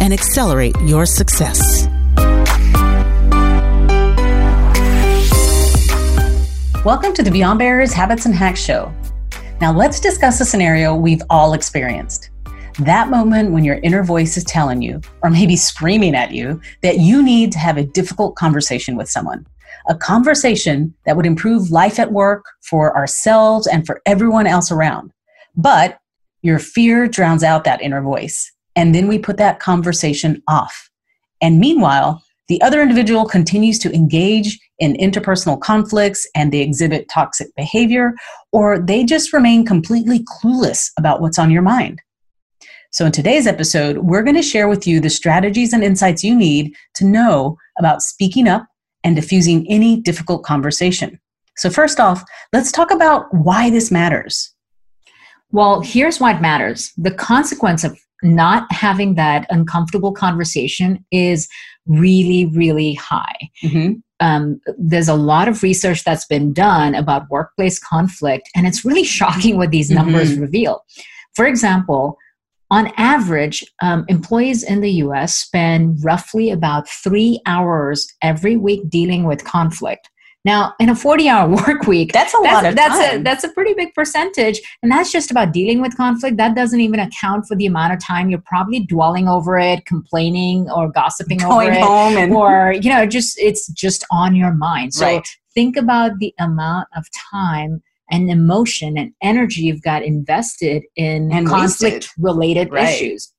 [0.00, 1.88] and accelerate your success.
[6.84, 8.92] Welcome to the Beyond Barriers Habits and Hacks Show.
[9.60, 12.30] Now, let's discuss a scenario we've all experienced.
[12.78, 17.00] That moment when your inner voice is telling you, or maybe screaming at you, that
[17.00, 19.44] you need to have a difficult conversation with someone.
[19.88, 25.12] A conversation that would improve life at work for ourselves and for everyone else around.
[25.56, 25.98] But
[26.42, 30.88] your fear drowns out that inner voice and then we put that conversation off.
[31.42, 37.48] And meanwhile, the other individual continues to engage in interpersonal conflicts and they exhibit toxic
[37.56, 38.12] behavior,
[38.52, 42.00] or they just remain completely clueless about what's on your mind.
[42.92, 46.36] So, in today's episode, we're going to share with you the strategies and insights you
[46.36, 48.64] need to know about speaking up
[49.02, 51.18] and diffusing any difficult conversation.
[51.56, 54.54] So, first off, let's talk about why this matters.
[55.50, 56.92] Well, here's why it matters.
[56.96, 61.48] The consequence of not having that uncomfortable conversation is
[61.86, 63.36] really, really high.
[63.62, 63.94] Mm-hmm.
[64.20, 69.04] Um, there's a lot of research that's been done about workplace conflict, and it's really
[69.18, 70.42] shocking what these numbers mm-hmm.
[70.42, 70.84] reveal.
[71.34, 72.18] For example,
[72.70, 79.24] on average, um, employees in the US spend roughly about three hours every week dealing
[79.24, 80.10] with conflict.
[80.44, 83.20] Now, in a 40 hour work week, that's a that's, lot of that's time.
[83.20, 84.60] A, that's a pretty big percentage.
[84.82, 86.36] And that's just about dealing with conflict.
[86.36, 90.70] That doesn't even account for the amount of time you're probably dwelling over it, complaining
[90.70, 92.22] or gossiping Going over home it.
[92.24, 94.94] And- or, you know, just it's just on your mind.
[94.94, 95.28] So right.
[95.54, 101.46] think about the amount of time and emotion and energy you've got invested in and
[101.46, 102.88] conflict related right.
[102.88, 103.32] issues.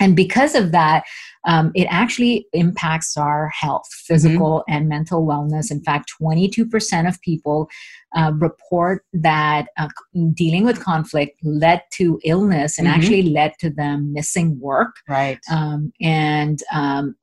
[0.00, 1.04] And because of that,
[1.46, 4.74] um, it actually impacts our health, physical mm-hmm.
[4.74, 5.70] and mental wellness.
[5.70, 7.68] In fact, 22% of people
[8.16, 9.88] uh, report that uh,
[10.34, 12.96] dealing with conflict led to illness and mm-hmm.
[12.96, 14.96] actually led to them missing work.
[15.08, 15.38] Right.
[15.50, 17.14] Um, and um,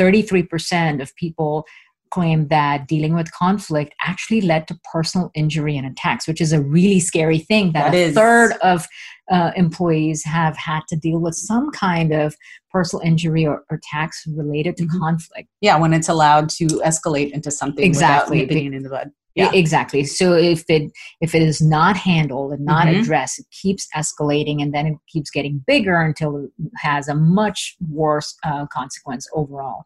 [0.00, 1.66] 33% of people
[2.12, 6.60] claim that dealing with conflict actually led to personal injury and attacks, which is a
[6.60, 7.72] really scary thing.
[7.72, 8.14] That, that a is.
[8.14, 8.86] third of
[9.30, 12.34] uh, employees have had to deal with some kind of
[12.70, 14.98] personal injury or, or attacks related to mm-hmm.
[14.98, 15.48] conflict.
[15.60, 18.40] Yeah, when it's allowed to escalate into something exactly.
[18.40, 19.50] without nipping in the bud yeah.
[19.52, 23.00] exactly so if it if it is not handled and not mm-hmm.
[23.00, 27.76] addressed it keeps escalating and then it keeps getting bigger until it has a much
[27.90, 29.84] worse uh, consequence overall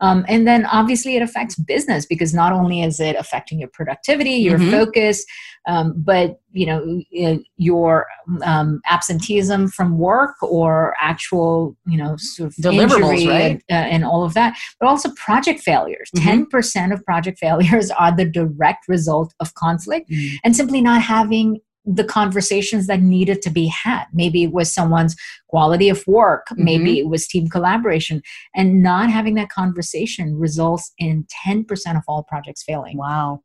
[0.00, 4.30] um, and then obviously it affects business because not only is it affecting your productivity
[4.30, 4.70] your mm-hmm.
[4.70, 5.24] focus
[5.66, 8.06] um, but you know your
[8.42, 14.04] um, absenteeism from work or actual you know sort of deliverables right and, uh, and
[14.04, 16.42] all of that but also project failures mm-hmm.
[16.44, 20.36] 10% of project failures are the direct result of conflict mm-hmm.
[20.44, 24.04] and simply not having the conversations that needed to be had.
[24.12, 25.16] Maybe it was someone's
[25.48, 26.64] quality of work, mm-hmm.
[26.64, 28.20] maybe it was team collaboration,
[28.54, 32.98] and not having that conversation results in 10% of all projects failing.
[32.98, 33.40] Wow.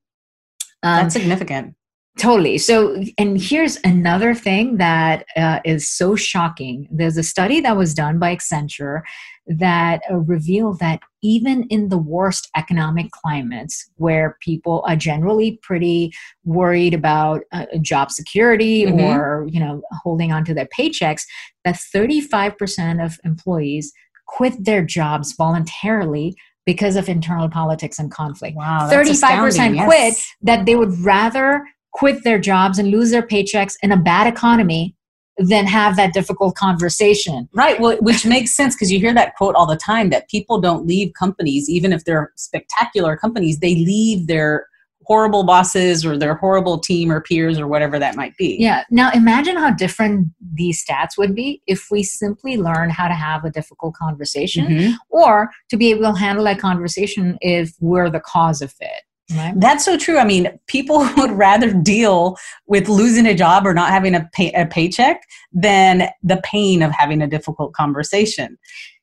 [0.84, 1.76] Um, That's significant.
[2.20, 2.60] Totally.
[2.60, 6.88] So, and here's another thing that uh, is so shocking.
[6.92, 9.02] There's a study that was done by Accenture
[9.48, 16.14] that uh, revealed that even in the worst economic climates, where people are generally pretty
[16.46, 19.00] worried about uh, job security mm-hmm.
[19.00, 21.24] or you know holding on to their paychecks,
[21.66, 23.92] that 35% of employees
[24.28, 26.36] quit their jobs voluntarily
[26.66, 28.56] because of internal politics and conflict.
[28.56, 30.34] Wow, 35% quit yes.
[30.44, 34.96] that they would rather quit their jobs and lose their paychecks in a bad economy
[35.38, 37.50] than have that difficult conversation.
[37.54, 37.80] Right.
[37.80, 40.86] Well, which makes sense because you hear that quote all the time that people don't
[40.86, 44.68] leave companies, even if they're spectacular companies, they leave their
[45.06, 48.56] horrible bosses or their horrible team or peers or whatever that might be.
[48.60, 48.84] Yeah.
[48.90, 53.44] Now imagine how different these stats would be if we simply learn how to have
[53.44, 54.94] a difficult conversation mm-hmm.
[55.10, 59.04] or to be able to handle that conversation if we're the cause of it.
[59.32, 59.54] Right.
[59.56, 60.18] That's so true.
[60.18, 62.38] I mean, people would rather deal
[62.68, 65.22] with losing a job or not having a, pay, a paycheck
[65.52, 68.58] than the pain of having a difficult conversation.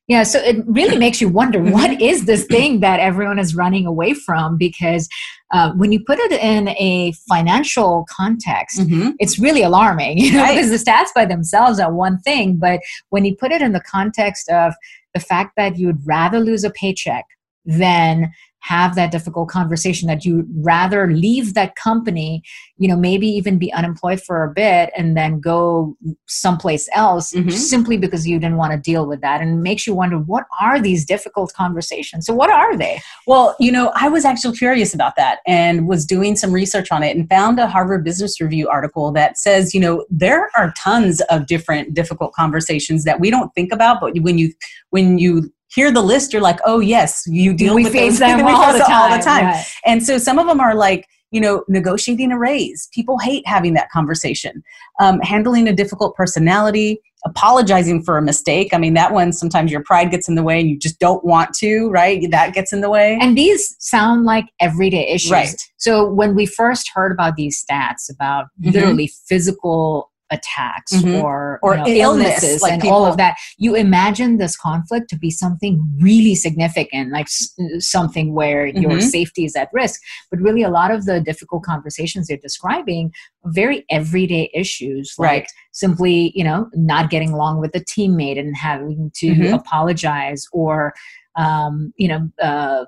[0.07, 3.85] Yeah, so it really makes you wonder what is this thing that everyone is running
[3.85, 4.57] away from?
[4.57, 5.07] Because
[5.51, 9.11] uh, when you put it in a financial context, mm-hmm.
[9.19, 10.17] it's really alarming.
[10.21, 10.55] You know, right.
[10.55, 13.81] because the stats by themselves are one thing, but when you put it in the
[13.81, 14.73] context of
[15.13, 17.25] the fact that you'd rather lose a paycheck
[17.63, 22.43] than have that difficult conversation that you'd rather leave that company
[22.77, 25.95] you know maybe even be unemployed for a bit and then go
[26.27, 27.49] someplace else mm-hmm.
[27.49, 30.45] simply because you didn't want to deal with that and it makes you wonder what
[30.59, 34.93] are these difficult conversations so what are they well you know i was actually curious
[34.93, 38.67] about that and was doing some research on it and found a harvard business review
[38.69, 43.53] article that says you know there are tons of different difficult conversations that we don't
[43.55, 44.53] think about but when you
[44.91, 48.19] when you hear the list, you're like, oh yes, you deal we with face those,
[48.37, 49.45] them all, the time, all the time.
[49.45, 49.65] Right.
[49.85, 52.89] And so some of them are like, you know, negotiating a raise.
[52.93, 54.61] People hate having that conversation.
[54.99, 58.73] Um, handling a difficult personality, apologizing for a mistake.
[58.73, 61.23] I mean, that one sometimes your pride gets in the way and you just don't
[61.23, 62.29] want to, right?
[62.31, 63.17] That gets in the way.
[63.21, 65.31] And these sound like everyday issues.
[65.31, 65.55] Right.
[65.77, 68.71] So when we first heard about these stats about mm-hmm.
[68.71, 71.15] literally physical attacks mm-hmm.
[71.15, 72.95] or, or you know, illnesses like and people.
[72.95, 78.33] all of that you imagine this conflict to be something really significant like s- something
[78.33, 78.81] where mm-hmm.
[78.81, 79.99] your safety is at risk
[80.29, 83.11] but really a lot of the difficult conversations you're describing
[83.43, 85.47] are very everyday issues like right.
[85.71, 89.53] simply you know not getting along with a teammate and having to mm-hmm.
[89.53, 90.93] apologize or
[91.35, 92.85] um, you know uh,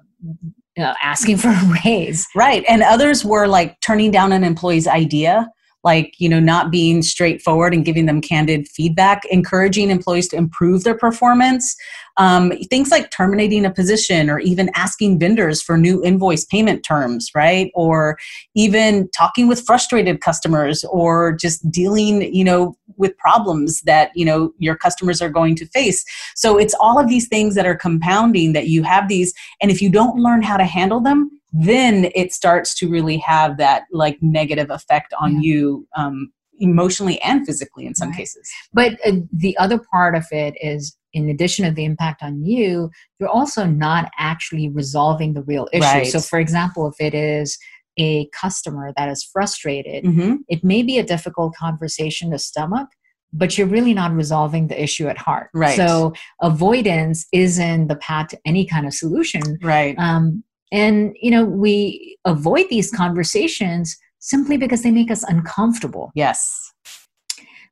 [0.78, 2.28] uh, asking for a raise.
[2.36, 2.64] Right.
[2.68, 5.50] And others were like turning down an employee's idea
[5.84, 10.84] like you know not being straightforward and giving them candid feedback encouraging employees to improve
[10.84, 11.76] their performance.
[12.18, 17.32] Um, things like terminating a position or even asking vendors for new invoice payment terms
[17.34, 17.72] right?
[17.74, 18.18] Or
[18.56, 24.54] even talking with frustrated customers or just dealing you know with problems that you know
[24.60, 26.06] your customers are going to face.
[26.36, 29.82] So it's all of these things that are compounding that you have these and if
[29.82, 34.18] you don't learn how to handle them then it starts to really have that like
[34.22, 35.40] negative effect on yeah.
[35.42, 38.18] you um, emotionally and physically in some right.
[38.18, 38.50] cases.
[38.74, 42.90] But uh, the other part of it is, in addition to the impact on you,
[43.20, 45.84] you're also not actually resolving the real issue.
[45.84, 46.08] Right.
[46.08, 47.58] So, for example, if it is
[48.00, 50.38] a customer that is frustrated, mm-hmm.
[50.48, 52.90] it may be a difficult conversation to stomach.
[53.36, 55.50] But you're really not resolving the issue at heart.
[55.56, 55.76] Right.
[55.76, 59.58] So avoidance isn't the path to any kind of solution.
[59.64, 59.96] Right.
[59.98, 66.12] Um, and, you know, we avoid these conversations simply because they make us uncomfortable.
[66.16, 66.74] Yes.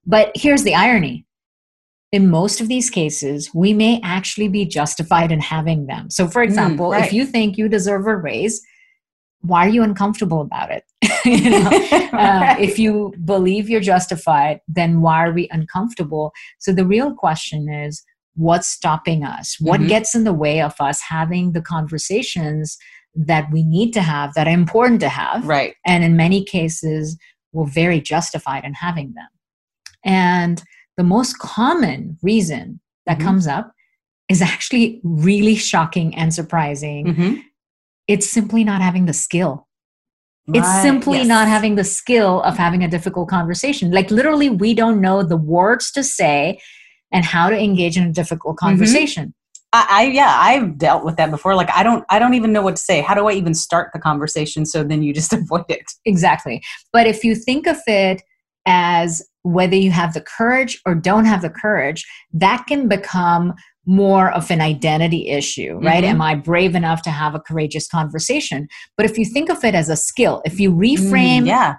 [0.05, 1.25] But here's the irony
[2.11, 6.09] in most of these cases, we may actually be justified in having them.
[6.09, 7.05] So, for mm, example, mm, right.
[7.05, 8.61] if you think you deserve a raise,
[9.39, 10.83] why are you uncomfortable about it?
[11.25, 11.69] you know?
[11.69, 12.59] uh, right.
[12.59, 16.33] If you believe you're justified, then why are we uncomfortable?
[16.59, 18.03] So, the real question is
[18.35, 19.89] what's stopping us what mm-hmm.
[19.89, 22.77] gets in the way of us having the conversations
[23.13, 27.17] that we need to have that are important to have right and in many cases
[27.51, 29.27] we're very justified in having them
[30.05, 30.63] and
[30.97, 33.27] the most common reason that mm-hmm.
[33.27, 33.73] comes up
[34.29, 37.33] is actually really shocking and surprising mm-hmm.
[38.07, 39.67] it's simply not having the skill
[40.47, 40.59] Right.
[40.59, 41.27] It's simply yes.
[41.27, 43.91] not having the skill of having a difficult conversation.
[43.91, 46.59] Like, literally, we don't know the words to say
[47.11, 48.67] and how to engage in a difficult mm-hmm.
[48.67, 49.25] conversation.
[49.25, 49.37] Mm-hmm.
[49.73, 52.61] I, I, yeah i've dealt with that before like i don't i don't even know
[52.61, 55.63] what to say how do i even start the conversation so then you just avoid
[55.69, 56.61] it exactly
[56.91, 58.21] but if you think of it
[58.65, 63.53] as whether you have the courage or don't have the courage that can become
[63.85, 66.15] more of an identity issue right mm-hmm.
[66.15, 69.73] am i brave enough to have a courageous conversation but if you think of it
[69.73, 71.75] as a skill if you reframe mm, yeah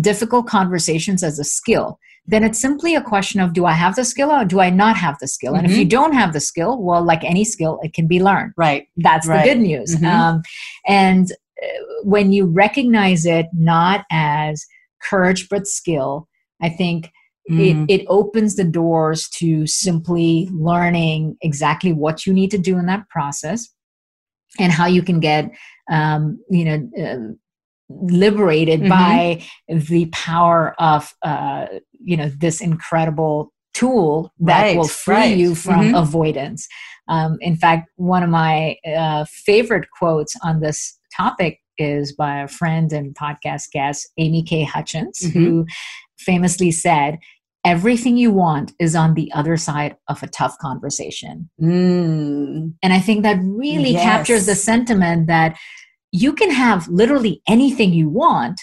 [0.00, 4.04] difficult conversations as a skill then it's simply a question of do I have the
[4.04, 5.52] skill or do I not have the skill?
[5.52, 5.64] Mm-hmm.
[5.64, 5.90] And if you mm-hmm.
[5.90, 8.52] don't have the skill, well, like any skill, it can be learned.
[8.56, 8.88] Right.
[8.96, 9.44] That's right.
[9.44, 9.96] the good news.
[9.96, 10.06] Mm-hmm.
[10.06, 10.42] Um,
[10.86, 11.66] and uh,
[12.02, 14.64] when you recognize it not as
[15.02, 16.28] courage but skill,
[16.60, 17.12] I think
[17.50, 17.88] mm.
[17.88, 22.86] it, it opens the doors to simply learning exactly what you need to do in
[22.86, 23.68] that process
[24.58, 25.50] and how you can get
[25.90, 27.34] um, you know uh,
[27.88, 28.88] liberated mm-hmm.
[28.88, 31.66] by the power of uh,
[32.02, 35.36] you know this incredible tool that right, will free right.
[35.36, 35.94] you from mm-hmm.
[35.94, 36.66] avoidance
[37.08, 42.48] um, in fact one of my uh, favorite quotes on this topic is by a
[42.48, 45.38] friend and podcast guest amy k hutchens mm-hmm.
[45.38, 45.66] who
[46.18, 47.18] famously said
[47.64, 52.72] everything you want is on the other side of a tough conversation mm.
[52.82, 54.02] and i think that really yes.
[54.02, 55.56] captures the sentiment that
[56.16, 58.60] you can have literally anything you want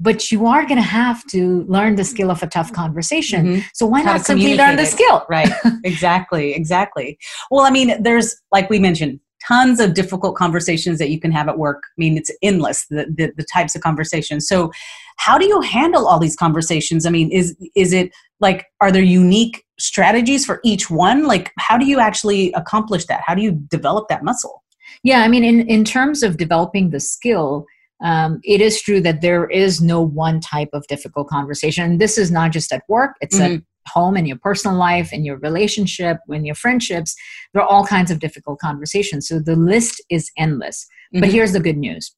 [0.00, 3.46] but you are going to have to learn the skill of a tough conversation.
[3.46, 3.60] Mm-hmm.
[3.74, 5.24] So why How not simply learn the skill?
[5.30, 5.48] Right.
[5.84, 6.52] exactly.
[6.52, 7.16] Exactly.
[7.50, 11.48] Well, I mean, there's like we mentioned, tons of difficult conversations that you can have
[11.48, 11.82] at work.
[11.86, 14.48] I mean, it's endless the, the, the types of conversations.
[14.48, 14.72] So,
[15.18, 17.06] how do you handle all these conversations?
[17.06, 18.10] I mean, is is it
[18.40, 21.24] like are there unique strategies for each one?
[21.24, 23.22] Like, how do you actually accomplish that?
[23.24, 24.63] How do you develop that muscle?
[25.02, 27.66] Yeah, I mean, in in terms of developing the skill,
[28.02, 31.84] um, it is true that there is no one type of difficult conversation.
[31.84, 33.56] And this is not just at work; it's mm-hmm.
[33.56, 37.14] at home in your personal life in your relationship in your friendships
[37.52, 41.20] there are all kinds of difficult conversations so the list is endless mm-hmm.
[41.20, 42.14] but here's the good news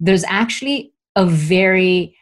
[0.00, 2.16] there's actually a very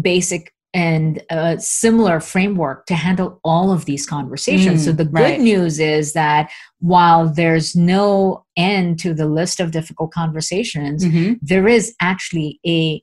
[0.00, 4.82] basic and a similar framework to handle all of these conversations.
[4.82, 5.40] Mm, so the good right.
[5.40, 6.50] news is that
[6.80, 11.34] while there's no end to the list of difficult conversations, mm-hmm.
[11.40, 13.00] there is actually a,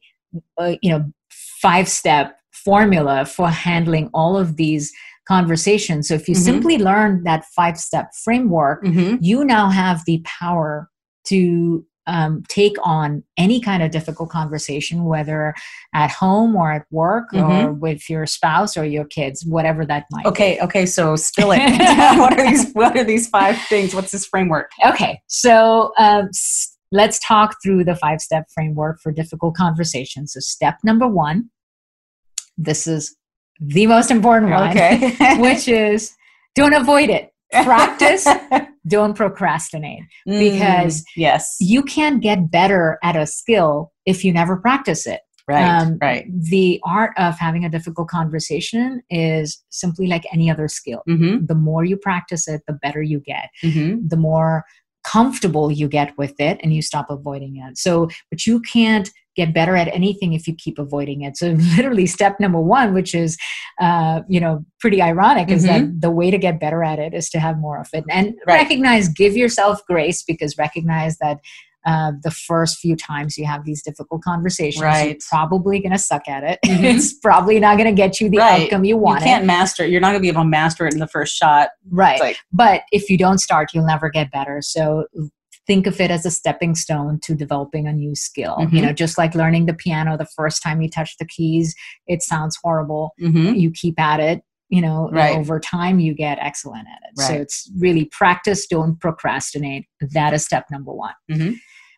[0.59, 4.91] a you know five step formula for handling all of these
[5.25, 6.09] conversations.
[6.09, 6.43] So if you mm-hmm.
[6.43, 9.15] simply learn that five step framework, mm-hmm.
[9.21, 10.89] you now have the power
[11.27, 15.53] to um, take on any kind of difficult conversation, whether
[15.93, 17.67] at home or at work mm-hmm.
[17.67, 20.25] or with your spouse or your kids, whatever that might.
[20.25, 20.62] Okay, be.
[20.62, 20.86] okay.
[20.86, 21.60] So spill it.
[22.20, 22.72] what are these?
[22.74, 23.93] What are these five things?
[23.93, 24.72] What's this framework?
[24.86, 26.29] Okay, so um,
[26.91, 30.34] let's talk through the five step framework for difficult conversations.
[30.34, 31.50] So step number one.
[32.58, 33.15] This is
[33.60, 35.38] the most important one, okay.
[35.39, 36.13] which is
[36.55, 37.30] don't avoid it.
[37.51, 38.27] Practice,
[38.88, 40.03] don't procrastinate.
[40.27, 45.22] Mm, because yes, you can't get better at a skill if you never practice it.
[45.48, 46.25] Right, um, right.
[46.31, 51.01] The art of having a difficult conversation is simply like any other skill.
[51.10, 51.46] Mm-hmm.
[51.48, 53.50] The more you practice it, the better you get.
[53.63, 54.08] Mm-hmm.
[54.08, 54.63] The more
[55.03, 57.77] comfortable you get with it and you stop avoiding it.
[57.77, 61.38] So, but you can't get better at anything if you keep avoiding it.
[61.38, 61.47] So,
[61.77, 63.38] literally, step number one, which is,
[63.79, 65.57] uh, you know, pretty ironic, mm-hmm.
[65.57, 66.00] is that mm-hmm.
[66.00, 68.55] the way to get better at it is to have more of it and right.
[68.55, 71.39] recognize, give yourself grace because recognize that.
[71.83, 75.07] Uh, the first few times you have these difficult conversations, right.
[75.07, 76.59] you're probably going to suck at it.
[76.67, 76.85] Mm-hmm.
[76.85, 78.65] it's probably not going to get you the right.
[78.65, 79.21] outcome you want.
[79.21, 79.89] You can't master it.
[79.89, 81.69] You're not going to be able to master it in the first shot.
[81.89, 82.19] Right.
[82.19, 84.61] Like, but if you don't start, you'll never get better.
[84.61, 85.05] So
[85.67, 88.75] think of it as a stepping stone to developing a new skill mm-hmm.
[88.75, 91.75] you know just like learning the piano the first time you touch the keys
[92.07, 93.53] it sounds horrible mm-hmm.
[93.53, 95.37] you keep at it you know right.
[95.37, 97.27] over time you get excellent at it right.
[97.27, 101.53] so it's really practice don't procrastinate that is step number one mm-hmm.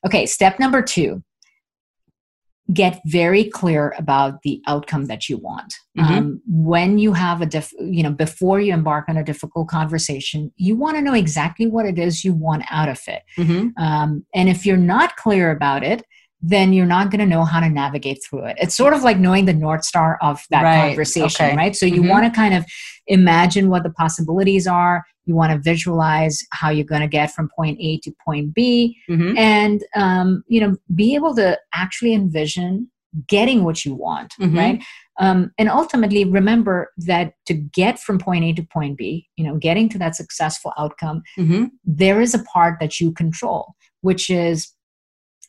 [0.05, 1.23] okay step number two
[2.71, 6.13] get very clear about the outcome that you want mm-hmm.
[6.13, 10.51] um, when you have a diff you know before you embark on a difficult conversation
[10.55, 13.67] you want to know exactly what it is you want out of it mm-hmm.
[13.83, 16.05] um, and if you're not clear about it
[16.45, 18.57] then you're not going to know how to navigate through it.
[18.59, 20.87] It's sort of like knowing the North Star of that right.
[20.89, 21.55] conversation, okay.
[21.55, 21.75] right?
[21.75, 22.09] So you mm-hmm.
[22.09, 22.65] want to kind of
[23.07, 25.05] imagine what the possibilities are.
[25.25, 28.97] You want to visualize how you're going to get from point A to point B,
[29.09, 29.37] mm-hmm.
[29.37, 32.91] and um, you know, be able to actually envision
[33.27, 34.57] getting what you want, mm-hmm.
[34.57, 34.83] right?
[35.19, 39.57] Um, and ultimately, remember that to get from point A to point B, you know,
[39.57, 41.65] getting to that successful outcome, mm-hmm.
[41.85, 44.73] there is a part that you control, which is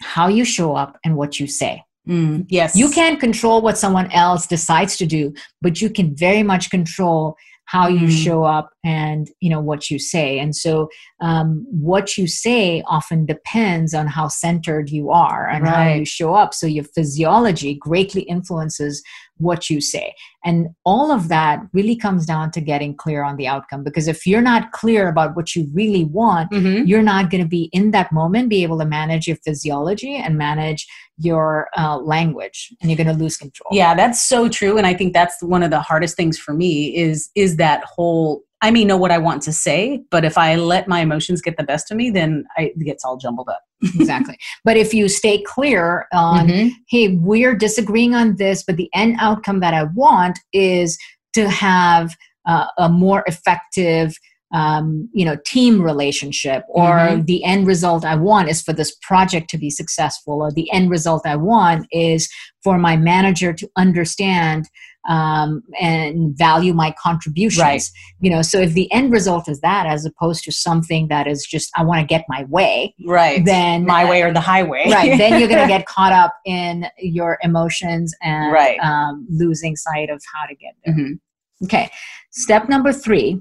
[0.00, 1.82] how you show up and what you say.
[2.08, 2.76] Mm, yes.
[2.76, 5.32] You can't control what someone else decides to do,
[5.62, 7.36] but you can very much control
[7.66, 8.24] how you mm.
[8.24, 10.88] show up and you know what you say and so
[11.20, 15.74] um, what you say often depends on how centered you are and right.
[15.74, 19.02] how you show up so your physiology greatly influences
[19.38, 20.14] what you say
[20.44, 24.26] and all of that really comes down to getting clear on the outcome because if
[24.26, 26.86] you're not clear about what you really want mm-hmm.
[26.86, 30.38] you're not going to be in that moment be able to manage your physiology and
[30.38, 30.86] manage
[31.18, 34.94] your uh, language and you're going to lose control yeah that's so true and i
[34.94, 38.82] think that's one of the hardest things for me is is that whole I may
[38.82, 41.90] know what I want to say, but if I let my emotions get the best
[41.90, 43.60] of me, then I, it gets all jumbled up.
[43.82, 44.38] exactly.
[44.64, 46.68] But if you stay clear on, mm-hmm.
[46.88, 50.96] hey, we're disagreeing on this, but the end outcome that I want is
[51.34, 52.16] to have
[52.46, 54.14] uh, a more effective
[54.54, 57.24] um, you know team relationship or mm-hmm.
[57.24, 60.90] the end result i want is for this project to be successful or the end
[60.90, 62.28] result i want is
[62.62, 64.68] for my manager to understand
[65.08, 67.82] um, and value my contributions right.
[68.20, 71.46] you know so if the end result is that as opposed to something that is
[71.46, 75.18] just i want to get my way right then my way or the highway right
[75.18, 78.78] then you're going to get caught up in your emotions and right.
[78.80, 81.64] um, losing sight of how to get there mm-hmm.
[81.64, 81.90] okay
[82.30, 83.40] step number three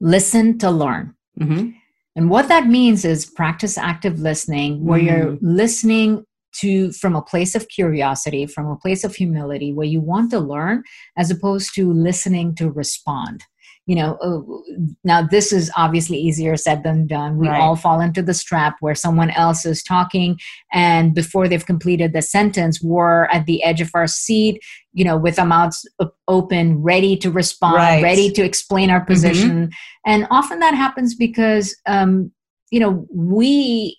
[0.00, 1.14] listen to learn.
[1.40, 1.70] Mm-hmm.
[2.16, 5.06] And what that means is practice active listening, where mm.
[5.06, 10.00] you're listening to from a place of curiosity from a place of humility where you
[10.00, 10.82] want to learn
[11.16, 13.42] as opposed to listening to respond
[13.88, 14.40] you know uh,
[15.02, 17.60] now this is obviously easier said than done we right.
[17.60, 20.38] all fall into the trap where someone else is talking
[20.72, 24.62] and before they've completed the sentence we're at the edge of our seat
[24.92, 25.88] you know with our mouths
[26.28, 28.02] open ready to respond right.
[28.02, 29.12] ready to explain our mm-hmm.
[29.12, 29.70] position mm-hmm.
[30.06, 32.30] and often that happens because um,
[32.70, 33.96] you know we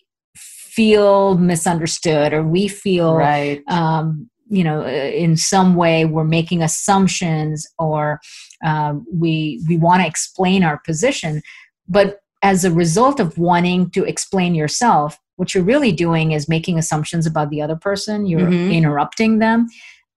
[0.79, 3.61] feel misunderstood or we feel right.
[3.67, 8.17] um, you know in some way we're making assumptions or
[8.63, 11.41] um, we we want to explain our position
[11.89, 16.77] but as a result of wanting to explain yourself what you're really doing is making
[16.77, 18.71] assumptions about the other person you're mm-hmm.
[18.71, 19.67] interrupting them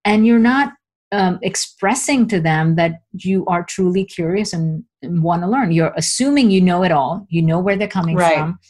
[0.04, 0.74] and you're not
[1.10, 5.92] um, expressing to them that you are truly curious and, and want to learn you're
[5.96, 8.38] assuming you know it all you know where they're coming right.
[8.38, 8.60] from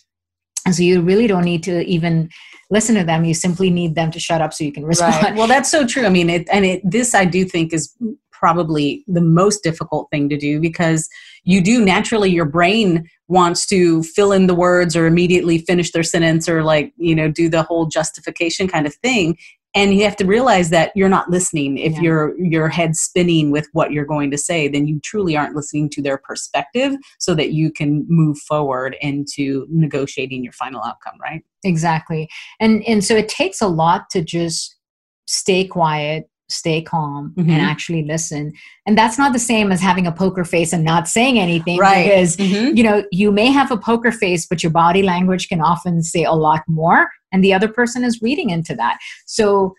[0.65, 2.29] and so you really don't need to even
[2.71, 3.25] listen to them.
[3.25, 5.23] You simply need them to shut up so you can respond.
[5.23, 5.35] Right.
[5.35, 6.07] well that's so true.
[6.07, 7.95] I mean it, and it, this i do think is
[8.31, 11.09] probably the most difficult thing to do because
[11.45, 16.03] you do naturally your brain wants to fill in the words or immediately finish their
[16.03, 19.37] sentence or like you know do the whole justification kind of thing
[19.75, 21.79] and you have to realize that you're not listening.
[21.79, 22.01] If yeah.
[22.01, 25.89] your your head spinning with what you're going to say then you truly aren't listening
[25.91, 31.43] to their perspective so that you can move forward into negotiating your final outcome right?
[31.65, 32.29] Exactly.
[32.61, 34.77] And and so it takes a lot to just
[35.27, 37.51] stay quiet stay calm mm-hmm.
[37.51, 38.53] and actually listen
[38.87, 42.05] and that's not the same as having a poker face and not saying anything right
[42.05, 42.77] because mm-hmm.
[42.77, 46.25] you know you may have a poker face but your body language can often say
[46.25, 49.75] a lot more and the other person is reading into that so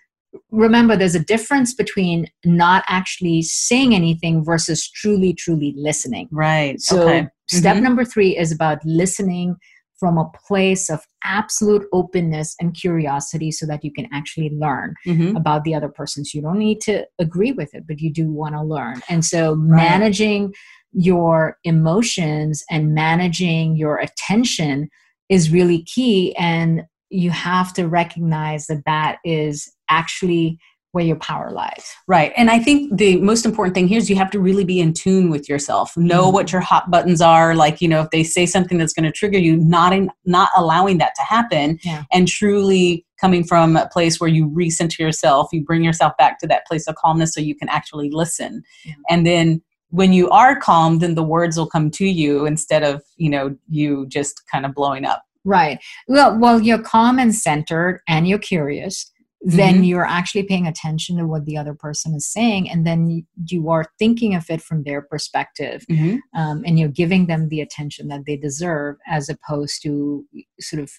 [0.51, 7.03] remember there's a difference between not actually saying anything versus truly truly listening right so
[7.03, 7.27] okay.
[7.47, 7.83] step mm-hmm.
[7.83, 9.55] number 3 is about listening
[10.03, 15.33] from a place of absolute openness and curiosity so that you can actually learn mm-hmm.
[15.37, 16.25] about the other person.
[16.25, 19.01] So you don't need to agree with it, but you do want to learn.
[19.07, 19.77] And so right.
[19.77, 20.53] managing
[20.91, 24.89] your emotions and managing your attention
[25.29, 26.35] is really key.
[26.35, 30.59] And you have to recognize that that is actually
[30.93, 31.91] where your power lies.
[32.07, 32.31] Right.
[32.37, 34.93] And I think the most important thing here is you have to really be in
[34.93, 35.97] tune with yourself.
[35.97, 36.33] Know mm-hmm.
[36.33, 37.55] what your hot buttons are.
[37.55, 40.51] Like, you know, if they say something that's going to trigger you, not in, not
[40.55, 42.03] allowing that to happen yeah.
[42.11, 46.47] and truly coming from a place where you recenter yourself, you bring yourself back to
[46.47, 48.61] that place of calmness so you can actually listen.
[48.85, 48.93] Yeah.
[49.09, 53.01] And then when you are calm, then the words will come to you instead of,
[53.17, 55.23] you know, you just kind of blowing up.
[55.43, 55.79] Right.
[56.07, 59.11] Well, well, you're calm and centered and you're curious
[59.43, 59.83] then mm-hmm.
[59.83, 63.85] you're actually paying attention to what the other person is saying and then you are
[63.99, 66.17] thinking of it from their perspective mm-hmm.
[66.39, 70.25] um, and you're giving them the attention that they deserve as opposed to
[70.59, 70.91] sort of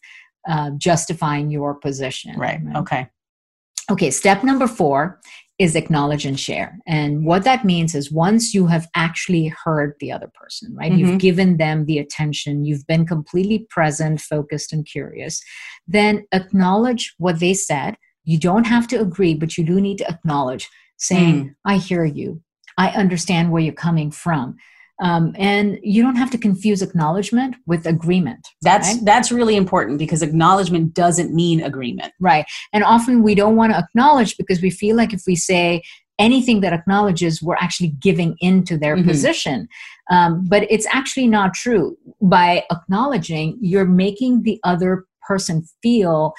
[0.47, 2.61] uh, justifying your position right.
[2.65, 3.09] right okay
[3.91, 5.21] okay step number four
[5.59, 10.13] is acknowledge and share and what that means is once you have actually heard the
[10.13, 11.01] other person right mm-hmm.
[11.01, 15.43] you've given them the attention you've been completely present focused and curious
[15.87, 20.09] then acknowledge what they said you don't have to agree, but you do need to
[20.09, 21.55] acknowledge, saying, mm.
[21.65, 22.43] I hear you.
[22.79, 24.57] I understand where you're coming from.
[25.03, 28.47] Um, and you don't have to confuse acknowledgement with agreement.
[28.63, 29.05] That's right?
[29.05, 32.13] that's really important because acknowledgement doesn't mean agreement.
[32.21, 32.47] Right.
[32.73, 35.83] And often we don't want to acknowledge because we feel like if we say
[36.21, 39.09] anything that acknowledges, we're actually giving into their mm-hmm.
[39.09, 39.69] position.
[40.13, 41.97] Um, but it's actually not true.
[42.23, 46.35] By acknowledging, you're making the other person feel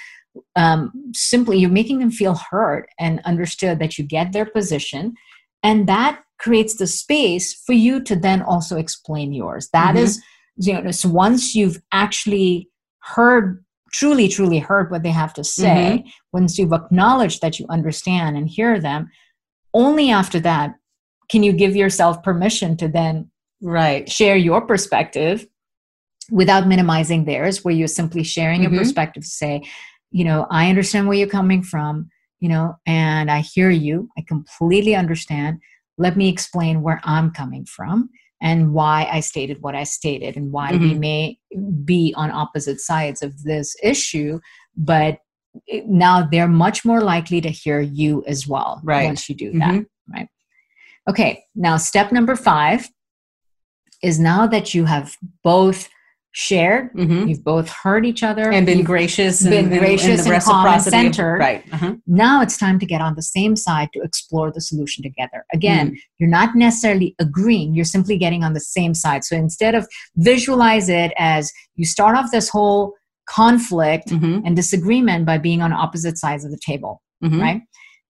[0.55, 5.13] um, simply you're making them feel heard and understood that you get their position
[5.63, 10.03] and that creates the space for you to then also explain yours That mm-hmm.
[10.03, 10.21] is,
[10.57, 12.69] you know so once you've actually
[12.99, 16.09] heard truly truly heard what they have to say mm-hmm.
[16.33, 19.09] once you've acknowledged that you understand and hear them
[19.73, 20.75] only after that
[21.29, 23.29] can you give yourself permission to then
[23.61, 25.45] right share your perspective
[26.31, 28.73] without minimizing theirs where you're simply sharing mm-hmm.
[28.73, 29.61] your perspective to say
[30.15, 34.08] you know, I understand where you're coming from, you know, and I hear you.
[34.17, 35.60] I completely understand.
[35.97, 38.10] Let me explain where I'm coming from
[38.41, 40.84] and why I stated what I stated and why mm-hmm.
[40.84, 41.38] we may
[41.84, 44.39] be on opposite sides of this issue,
[44.78, 45.19] but
[45.86, 49.08] now they're much more likely to hear you as well right.
[49.08, 50.13] once you do that, mm-hmm.
[50.13, 50.30] right?
[51.10, 52.88] Okay, now step number five
[54.01, 55.89] is now that you have both
[56.35, 56.91] shared.
[56.93, 57.29] Mm-hmm.
[57.29, 61.37] You've both heard each other and been gracious, been and, gracious and, and, and centered.
[61.39, 61.63] Right.
[61.71, 61.95] Uh-huh.
[62.07, 65.45] Now it's time to get on the same side to explore the solution together.
[65.53, 65.97] Again, mm.
[66.17, 69.23] you're not necessarily agreeing; you're simply getting on the same side.
[69.23, 72.93] So instead of visualize it as you start off this whole
[73.29, 74.45] conflict mm-hmm.
[74.45, 77.41] and disagreement by being on opposite sides of the table, mm-hmm.
[77.41, 77.61] right?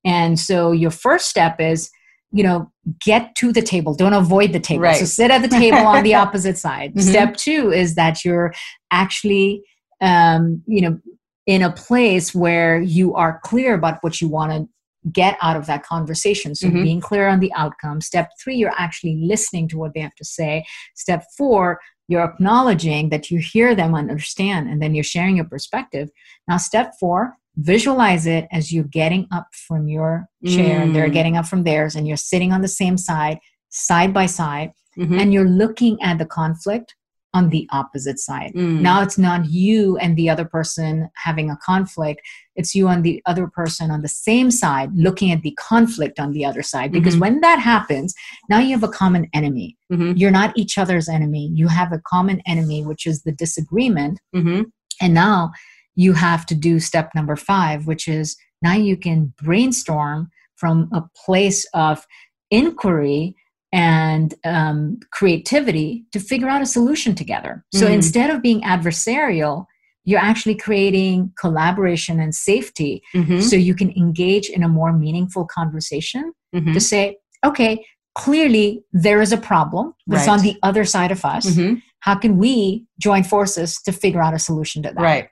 [0.03, 1.91] And so your first step is,
[2.35, 2.69] you know,
[2.99, 3.95] get to the table.
[3.95, 4.83] Don't avoid the table.
[4.83, 4.97] Right.
[4.97, 6.91] So sit at the table on the opposite side.
[6.91, 7.09] Mm-hmm.
[7.09, 8.53] Step two is that you're
[8.91, 9.63] actually,
[10.01, 10.99] um, you know,
[11.47, 14.67] in a place where you are clear about what you want to
[15.13, 16.55] get out of that conversation.
[16.55, 16.83] So, mm-hmm.
[16.83, 18.01] being clear on the outcome.
[18.01, 20.65] Step three, you're actually listening to what they have to say.
[20.93, 25.45] Step four, you're acknowledging that you hear them and understand, and then you're sharing your
[25.45, 26.09] perspective.
[26.49, 30.93] Now, step four, visualize it as you're getting up from your chair, mm.
[30.93, 33.39] they're getting up from theirs, and you're sitting on the same side,
[33.69, 35.19] side by side, mm-hmm.
[35.19, 36.95] and you're looking at the conflict
[37.35, 38.53] on the opposite side.
[38.53, 38.79] Mm.
[38.79, 42.21] Now it's not you and the other person having a conflict,
[42.55, 46.31] it's you and the other person on the same side looking at the conflict on
[46.31, 46.93] the other side.
[46.93, 47.21] Because mm-hmm.
[47.21, 48.15] when that happens,
[48.49, 49.77] now you have a common enemy.
[49.91, 50.13] Mm-hmm.
[50.15, 51.51] You're not each other's enemy.
[51.53, 54.21] You have a common enemy, which is the disagreement.
[54.33, 54.63] Mm-hmm.
[55.01, 55.51] And now
[55.95, 61.03] you have to do step number five, which is now you can brainstorm from a
[61.25, 62.05] place of
[62.51, 63.35] inquiry
[63.73, 67.65] and um, creativity to figure out a solution together.
[67.73, 67.95] So mm-hmm.
[67.95, 69.65] instead of being adversarial,
[70.05, 73.41] you're actually creating collaboration and safety mm-hmm.
[73.41, 76.73] so you can engage in a more meaningful conversation mm-hmm.
[76.73, 80.33] to say, okay, clearly there is a problem that's right.
[80.33, 81.47] on the other side of us.
[81.47, 81.75] Mm-hmm.
[81.99, 85.01] How can we join forces to figure out a solution to that?
[85.01, 85.29] Right.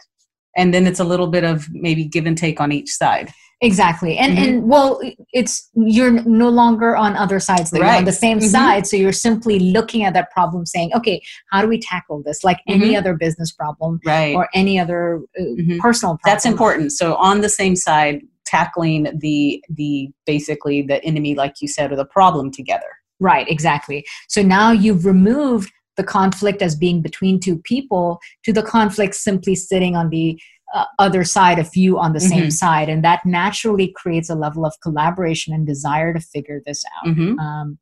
[0.55, 4.17] And then it's a little bit of maybe give and take on each side exactly
[4.17, 4.43] and mm-hmm.
[4.43, 4.99] and well
[5.31, 7.79] it's you're no longer on other sides right.
[7.79, 8.47] you're on the same mm-hmm.
[8.47, 12.43] side so you're simply looking at that problem saying okay how do we tackle this
[12.43, 12.81] like mm-hmm.
[12.81, 14.35] any other business problem right.
[14.35, 15.77] or any other uh, mm-hmm.
[15.77, 21.33] personal problem that's important so on the same side tackling the the basically the enemy
[21.33, 26.61] like you said or the problem together right exactly so now you've removed the conflict
[26.61, 30.39] as being between two people to the conflict simply sitting on the
[30.73, 32.29] uh, other side of you on the mm-hmm.
[32.29, 36.83] same side and that naturally creates a level of collaboration and desire to figure this
[36.97, 37.37] out mm-hmm.
[37.39, 37.77] um,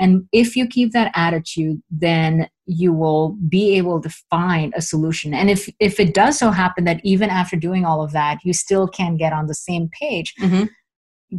[0.00, 5.32] and if you keep that attitude then you will be able to find a solution
[5.32, 8.52] and if if it does so happen that even after doing all of that you
[8.52, 10.64] still can't get on the same page mm-hmm.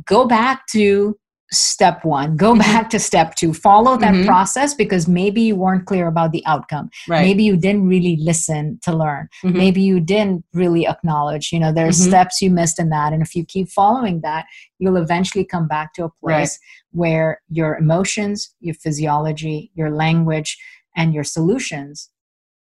[0.05, 1.17] go back to
[1.53, 2.59] step one go mm-hmm.
[2.59, 4.25] back to step two follow that mm-hmm.
[4.25, 7.21] process because maybe you weren't clear about the outcome right.
[7.21, 9.57] maybe you didn't really listen to learn mm-hmm.
[9.57, 12.09] maybe you didn't really acknowledge you know there's mm-hmm.
[12.09, 14.45] steps you missed in that and if you keep following that
[14.79, 16.99] you'll eventually come back to a place right.
[16.99, 20.57] where your emotions your physiology your language
[20.95, 22.09] and your solutions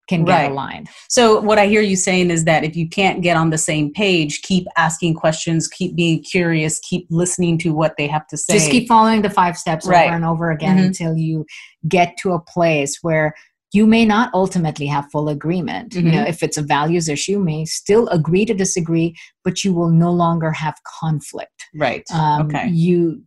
[0.10, 0.52] can get right.
[0.52, 0.90] aligned.
[1.08, 3.94] So what I hear you saying is that if you can't get on the same
[3.94, 8.54] page, keep asking questions, keep being curious, keep listening to what they have to say.
[8.54, 10.08] Just keep following the five steps right.
[10.08, 10.88] over and over again mm-hmm.
[10.88, 11.46] until you
[11.88, 13.36] get to a place where
[13.72, 15.94] you may not ultimately have full agreement.
[15.94, 16.08] Mm-hmm.
[16.08, 19.74] You know, if it's a values issue, you may still agree to disagree, but you
[19.74, 21.68] will no longer have conflict.
[21.76, 22.04] Right.
[22.12, 22.68] Um, okay.
[22.70, 23.22] You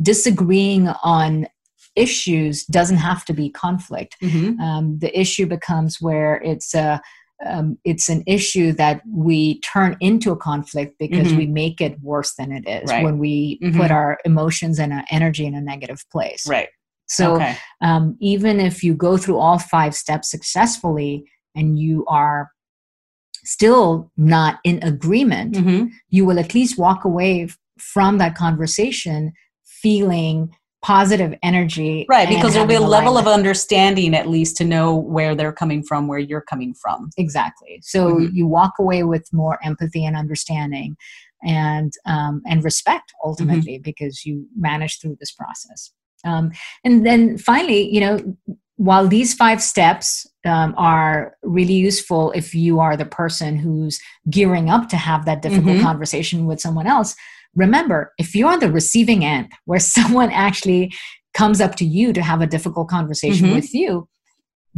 [0.00, 1.48] disagreeing on
[1.96, 4.16] issues doesn't have to be conflict.
[4.22, 4.60] Mm-hmm.
[4.60, 7.00] Um, the issue becomes where it's a
[7.46, 11.38] um, it's an issue that we turn into a conflict because mm-hmm.
[11.38, 13.02] we make it worse than it is right.
[13.02, 13.80] when we mm-hmm.
[13.80, 16.46] put our emotions and our energy in a negative place.
[16.46, 16.68] Right.
[17.06, 17.56] So okay.
[17.80, 21.24] um, even if you go through all five steps successfully
[21.56, 22.50] and you are
[23.42, 25.86] still not in agreement, mm-hmm.
[26.10, 27.48] you will at least walk away
[27.78, 29.32] from that conversation
[29.64, 32.06] feeling positive energy.
[32.08, 35.82] Right, because there'll be a level of understanding at least to know where they're coming
[35.82, 37.10] from, where you're coming from.
[37.16, 37.80] Exactly.
[37.82, 38.34] So mm-hmm.
[38.34, 40.96] you walk away with more empathy and understanding
[41.42, 43.82] and um, and respect ultimately mm-hmm.
[43.82, 45.90] because you managed through this process.
[46.24, 46.52] Um,
[46.84, 48.36] and then finally, you know,
[48.76, 54.70] while these five steps um, are really useful if you are the person who's gearing
[54.70, 55.84] up to have that difficult mm-hmm.
[55.84, 57.14] conversation with someone else,
[57.54, 60.92] remember, if you're on the receiving end where someone actually
[61.34, 63.56] comes up to you to have a difficult conversation mm-hmm.
[63.56, 64.08] with you,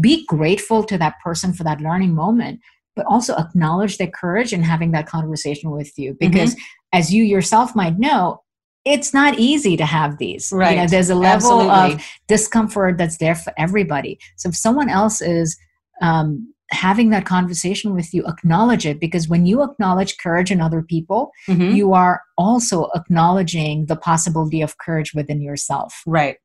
[0.01, 2.61] be grateful to that person for that learning moment,
[2.97, 6.13] but also acknowledge their courage in having that conversation with you.
[6.13, 6.31] Mm-hmm.
[6.31, 6.99] Because mm-hmm.
[6.99, 8.43] as you yourself might know,
[8.85, 10.51] it's not easy to have these.
[10.53, 10.73] Right.
[10.73, 11.95] You know, there's a level Absolutely.
[11.95, 14.19] of discomfort that's there for everybody.
[14.37, 15.57] So if someone else is
[16.01, 20.83] um, having that conversation with you acknowledge it because when you acknowledge courage in other
[20.83, 21.75] people mm-hmm.
[21.75, 26.37] you are also acknowledging the possibility of courage within yourself right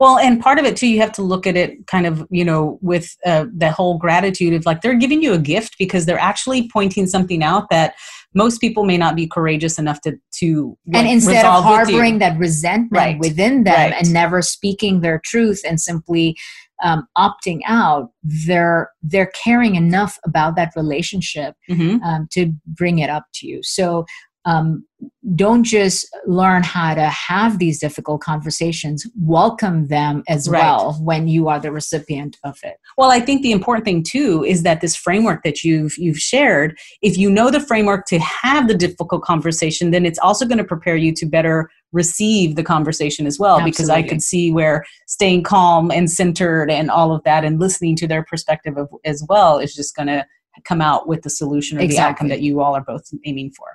[0.00, 2.44] Well, and part of it too, you have to look at it kind of, you
[2.44, 6.18] know, with uh, the whole gratitude of like they're giving you a gift because they're
[6.18, 7.94] actually pointing something out that
[8.34, 12.38] most people may not be courageous enough to to like, and instead of harboring that
[12.38, 13.18] resentment right.
[13.18, 13.94] within them right.
[13.98, 16.36] and never speaking their truth and simply
[16.82, 22.02] um, opting out, they're they're caring enough about that relationship mm-hmm.
[22.02, 23.60] um, to bring it up to you.
[23.62, 24.04] So
[24.48, 24.86] um,
[25.34, 30.60] don't just learn how to have these difficult conversations welcome them as right.
[30.60, 34.42] well when you are the recipient of it well i think the important thing too
[34.44, 38.68] is that this framework that you've you've shared if you know the framework to have
[38.68, 43.26] the difficult conversation then it's also going to prepare you to better receive the conversation
[43.26, 43.70] as well Absolutely.
[43.70, 47.96] because i could see where staying calm and centered and all of that and listening
[47.96, 50.24] to their perspective of, as well is just going to
[50.64, 51.96] come out with the solution or exactly.
[51.96, 53.66] the outcome that you all are both aiming for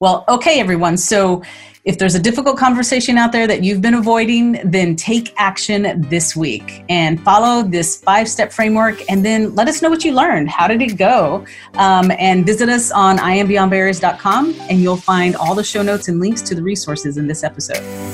[0.00, 0.96] well, okay, everyone.
[0.96, 1.42] So
[1.84, 6.34] if there's a difficult conversation out there that you've been avoiding, then take action this
[6.34, 10.48] week and follow this five step framework and then let us know what you learned.
[10.48, 11.44] How did it go?
[11.74, 16.40] Um, and visit us on iambeyondbarriers.com and you'll find all the show notes and links
[16.42, 18.13] to the resources in this episode.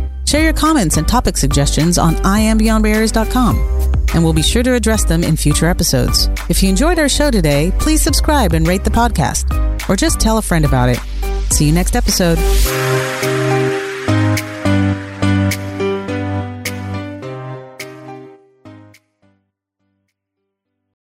[0.31, 3.81] Share your comments and topic suggestions on iambeyondbarriers.com
[4.13, 6.29] and we'll be sure to address them in future episodes.
[6.47, 10.37] If you enjoyed our show today, please subscribe and rate the podcast, or just tell
[10.37, 10.99] a friend about it.
[11.51, 12.37] See you next episode.